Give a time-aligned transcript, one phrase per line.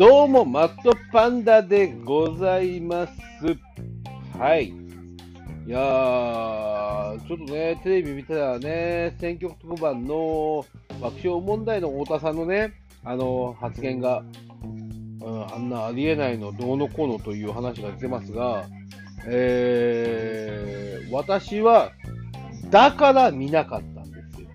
[0.00, 3.12] どうも、マットパンダでございます。
[4.38, 4.68] はい。
[4.68, 4.72] い
[5.66, 10.64] やー、ちょっとね、テレビ見たらね、選挙特番の
[11.02, 12.72] 爆笑問題の太田さんのね、
[13.04, 14.24] あの発言が、
[15.20, 18.64] うん、あんなありえないの、どうのこうのという話が出てますが、
[19.26, 21.92] えー、私は、
[22.70, 24.48] だから見なかったんですよ。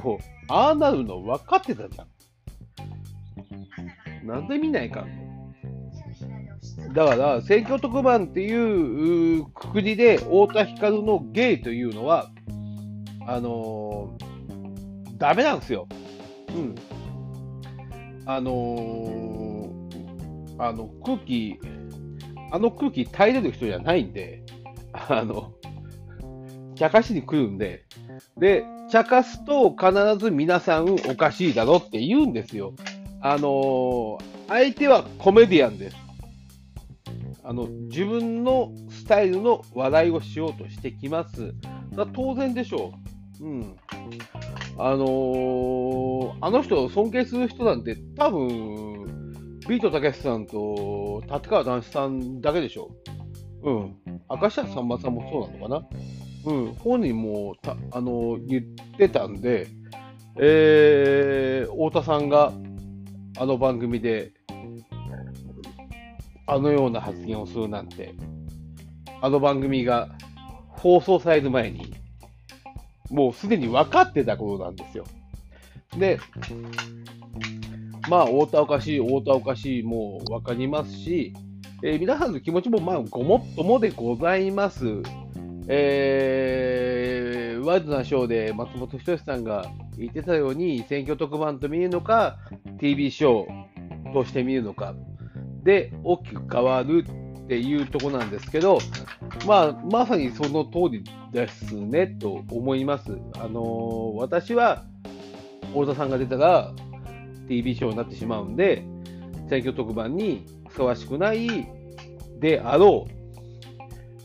[0.00, 2.17] もう、ああなるの分かってたじゃん。
[4.28, 5.06] なんで見ないか
[6.94, 12.30] だから、選挙特番っていうくくりで、太田光のゲイというのは、
[13.26, 15.86] あのー、ダメなんですよ。
[16.54, 16.74] うん。
[18.26, 19.58] あのー、
[20.58, 21.58] あの空気、
[22.50, 24.42] あの空気耐えれる人じゃないんで、
[24.92, 25.52] あの、
[26.74, 27.84] 茶化しに来るんで、
[28.38, 32.74] で、茶化すと必ず皆さんおかしいだろって言うんですよ。
[33.20, 35.96] あの、相手はコメディアンです。
[37.48, 41.54] あの自分のスタイルの笑いをしようとしてきます。
[42.12, 42.92] 当然でしょ
[43.40, 43.44] う。
[43.44, 43.76] うん。
[44.76, 49.32] あのー、あの人を尊敬する人なんて多分、
[49.66, 52.90] ビートたけしさんと立川談志さんだけでしょ。
[53.62, 53.96] うん。
[54.28, 55.88] 明石家さんまさんもそうなのか
[56.44, 56.52] な。
[56.52, 56.74] うん。
[56.74, 58.62] 本人もた、あのー、言っ
[58.98, 59.68] てたんで、
[60.38, 62.52] えー、太田さんが
[63.36, 64.32] あの番組で、
[66.46, 68.14] あのような発言をするなんて、
[69.20, 70.08] あの番組が
[70.68, 71.94] 放送される前に、
[73.10, 75.04] もうすでに分かってたことなんですよ。
[75.98, 76.18] で、
[78.08, 81.34] まあ、太田おかしい、太田おかしい、もう分かりますし、
[81.82, 84.84] えー、皆さんの気持ちもまあごもっともでございます。
[85.68, 87.27] えー、
[87.68, 89.66] ワイドなショーで松本人志さんが
[89.98, 92.38] 言ってたように、選挙特番と見るのか、
[92.80, 94.94] TV ショーとして見るのか、
[95.64, 98.78] で大きく変わるっていうとこなんですけど、
[99.46, 103.18] まあ、まさにその通りですねと思います。
[103.34, 104.84] あのー、私は
[105.74, 106.72] 太田さんが出たら
[107.48, 108.82] TV ショーになってしまうんで、
[109.50, 111.68] 選挙特番にふさわしくない
[112.40, 113.17] であろう、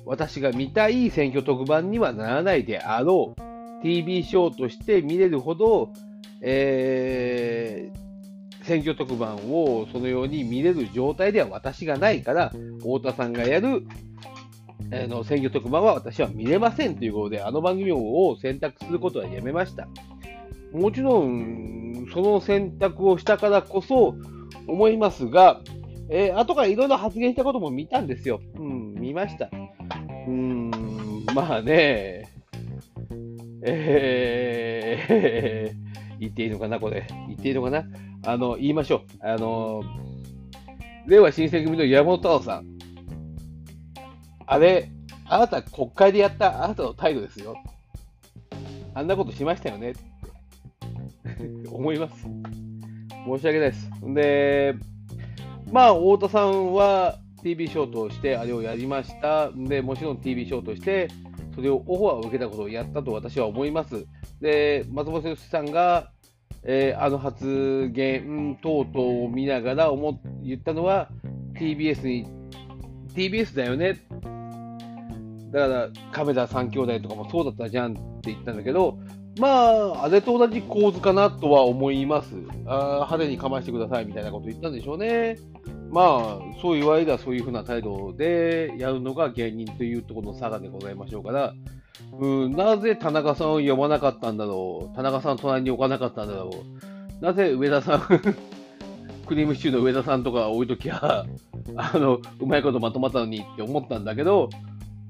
[0.06, 5.92] 私が見たい選挙特番にはならないであろう、TV ショーとして見れるほど、
[6.42, 13.86] えー、選挙特番をそのように見れる状態では私がないから、太田さんがやる、
[14.92, 19.88] えー、の選挙特番は私は見れませんということで、あの番組を選択することはやめました。
[20.74, 24.16] もちろん、その選択をしたからこそ
[24.68, 25.62] 思いますが、
[26.10, 28.42] えー、後からいろいろ発言したことも見たんですよ。
[28.56, 29.50] うん、見ました。
[30.28, 30.72] うん、
[31.34, 32.30] まあね、
[33.66, 37.08] えー、言っていいのかな、これ。
[37.28, 37.86] 言っていいのかな
[38.26, 39.02] あの、言いましょう。
[39.22, 39.84] あの、
[41.08, 42.66] 令和新選組の山本太郎さん。
[44.46, 44.90] あれ、
[45.26, 47.56] あなた国会でやったあなたの態度ですよ。
[48.94, 49.94] あんなことしましたよね
[51.72, 52.28] 思います。
[53.26, 53.90] 申し訳ないです。
[54.14, 54.76] で、
[55.72, 59.52] まあ、太田さんは TV ショートしてあれをやりました。
[59.52, 61.10] で、もちろん TV ショートして、
[61.54, 64.06] それをオファーを受けたことをやったと私は思います。
[64.42, 66.12] で、松本良さんが、
[66.64, 71.10] えー、あの発言等々を見ながら思言ったのは
[71.56, 72.26] TBS に
[73.14, 74.00] TBS だよね。
[75.52, 78.98] だから亀田三兄弟とかもそうだったじゃんって言ったんだけど、
[79.40, 82.36] まあ、あれと同じ構図かなとは思います。
[82.66, 85.38] あ派手にかましてくださいみたいなこと言ったんでしょうね。
[85.94, 91.54] まあ、そう言われたらそういうふうな態度でやるのが芸人というところの差がでございましょうから、
[92.20, 96.50] うん、なぜ田中さんを呼ばなかったんだろう、田中さん隣に置かなかったんだろ
[97.22, 98.00] う、なぜ上田さん
[99.28, 101.26] クリームシチューの上田さんとか置いときゃ、
[101.78, 104.50] あの、うまいことまとまったのにって思ったんだけど、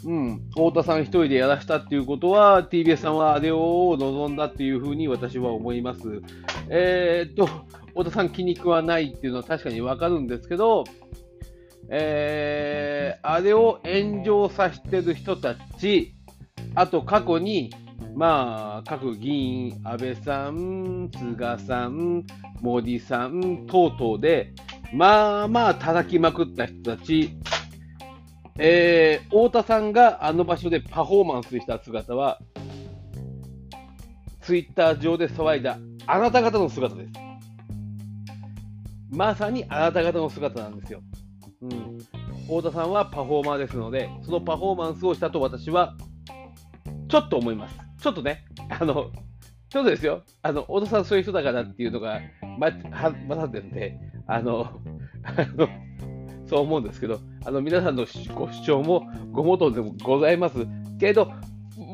[0.06, 6.22] うん、太田さん一人でやらしたっていうことは、TBS さんはあれを望んだっていうふうに私は思います。
[6.70, 7.48] えー、っと、
[7.96, 10.84] 太田さん気に食わないっていうのは確かにわかるんですけど、
[11.90, 16.16] えー、あれを炎上させてる人たち、
[16.76, 17.72] あと過去に、
[18.16, 22.26] まあ、各議員、安倍さん、菅さん、
[22.62, 24.54] モディさん等々で、
[24.94, 27.38] まあまあ叩きまくった人たち、
[28.58, 32.40] えー、太田さんがあの場所でパフォーマンスした姿は、
[34.42, 37.23] ツイッター上で騒いだあなた方の姿です。
[39.14, 41.02] まさにあなた方の姿なんですよ。
[41.62, 41.98] うん。
[42.46, 45.96] 太田さんはパフォーマーですので、そのパフォーマンスをしたと私は、
[47.08, 47.78] ちょっと思います。
[48.02, 49.12] ちょっとね、あの、
[49.70, 52.20] ちょっとですよ、あの、太田さんそういう人だからっていうのが、
[52.60, 54.80] ま、は、まさってるんで、あの、
[55.24, 55.68] あの
[56.48, 58.06] そう思うんですけど、あの皆さんの
[58.36, 60.68] ご主張もごもとでもございます
[61.00, 61.32] けど、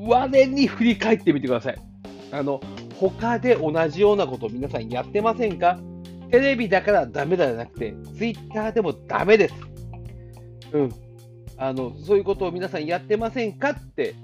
[0.08, 1.76] 我に振り返ってみてください。
[2.32, 2.60] あの
[3.00, 5.80] 他で同じようなことを皆さんやってませんか？
[6.32, 9.56] テレビだからダメだじゃなくて、ツイッターでもダメです。
[10.74, 10.92] うん。
[11.58, 14.16] あの、そういうことを皆さんやってませんかって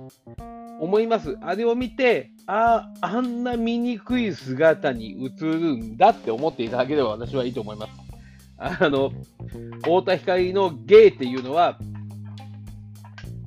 [0.79, 1.37] 思います。
[1.41, 7.91] あれを見て、ああ、あんな醜い姿に映るんだって思っていただければ私はいいと思います。
[8.57, 9.11] あの、
[9.83, 11.77] 太田光の芸っていうのは、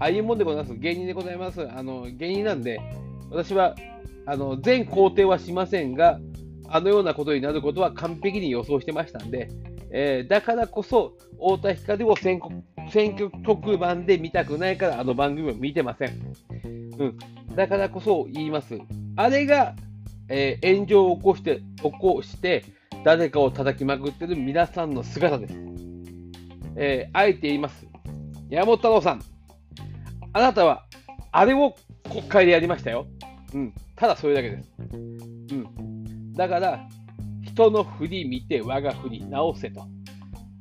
[0.01, 0.77] ああいうもんでございます。
[0.77, 1.67] 芸人でございます。
[1.69, 2.81] あの、芸人なんで、
[3.31, 3.75] 私は、
[4.27, 6.21] あの、全肯定はしませんが、
[6.69, 9.49] あのようなことになることは完璧に予想してましたんで、
[9.91, 12.41] えー、だからこそ、太田光を選
[12.91, 16.35] 選挙特番で見たくないから、あの番組を見てません。
[16.99, 17.19] うん。
[17.55, 18.79] だからこそ言います。
[19.17, 19.75] あれが、
[20.29, 22.65] えー、炎上を起こして、起こして、
[23.05, 25.55] 誰かを叩きまくってる皆さんの姿です。
[26.77, 27.87] えー、あえて言います。
[28.51, 29.23] 山本太郎さん、
[30.33, 30.85] あなたは、
[31.33, 31.75] あれを
[32.11, 33.07] 国会でやりましたよ。
[33.55, 33.75] うん。
[33.97, 35.38] ただそれだけです。
[36.39, 36.89] だから、
[37.43, 39.83] 人の振り見て我が振り直せと。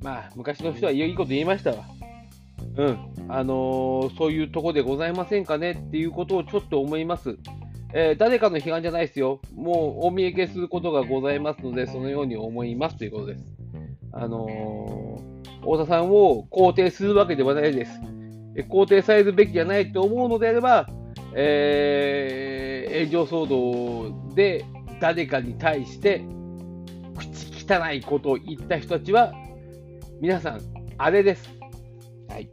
[0.02, 1.86] まあ、昔の人はいいこと言いましたわ。
[2.78, 2.98] うん。
[3.30, 7.38] あのー、そういうとこでございませんかねっていうことをちょっと思います。
[7.94, 9.40] えー、誰かの批判じゃないですよ。
[9.54, 13.44] もうお見え消することがございますので、そのように思いますということです。
[14.14, 18.02] あのー、太田さんを肯定するわけではないです。
[18.68, 20.88] 肯定されるべきじゃないと思うのであれば、
[21.36, 24.66] えー、炎上騒動で
[25.00, 26.24] 誰かに対して
[27.18, 29.34] 口汚いことを言った人たちは、
[30.22, 30.62] 皆さん、
[30.98, 31.50] あれです。
[32.30, 32.50] はい。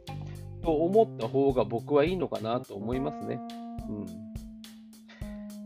[0.61, 3.39] と思った方が僕はいいのかなと思いますね。
[3.89, 4.25] うん。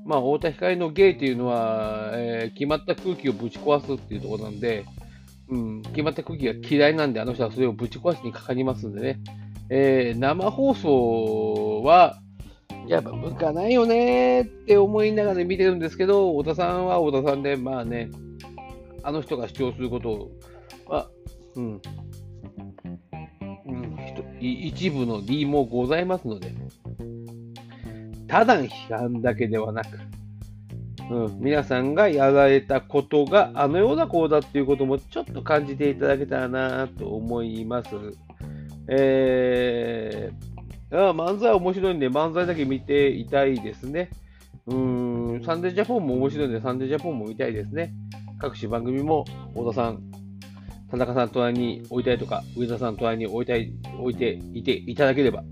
[0.06, 4.86] まあ、太田光の芸っていうのは、えー、決まった空気をぶち壊すっていうところなんで、
[5.50, 9.20] うん、決まった空気が嫌いなんで、あの人はそれをぶち壊しにかかりますんでね。
[9.70, 12.20] えー、生放送は、
[12.89, 18.09] やっぱ向かないよねって思いながら見てるんですけど、太田さんは太田さんで、まあね、
[19.03, 20.31] あの人が主張すること
[20.88, 21.07] は、
[21.56, 21.81] うん、
[23.68, 23.97] うん、
[24.41, 26.51] 一部の理もございますので、
[28.27, 30.00] ただ批判だけではなく、
[31.12, 37.89] うん、皆さんがやられたことがあのようなこうだっていうこともちょっと感じていただけたらなと思います。
[38.91, 40.49] えー、
[40.91, 44.09] 漫才面白いんで、漫才だけ見ていたいですね。
[44.65, 47.94] うん、サンデージャポンも面白いんで、サンデージャポンも見たいですね。
[48.39, 50.01] 各種番組も、太田さん、
[50.89, 55.44] 田中さん隣に置いたいとか、上田さん隣に置いたい、置いていていただければ、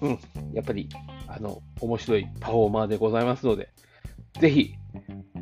[0.00, 0.18] うん、
[0.52, 0.88] やっぱり、
[1.26, 3.70] あの、面白いパフォーマーでございますので、
[4.40, 4.74] ぜひ、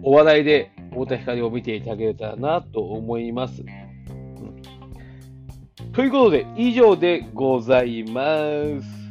[0.02, 3.62] お笑いで太田光を見ていただけたらなと思います。
[5.92, 8.22] ということで、以上でございま
[8.82, 9.01] す。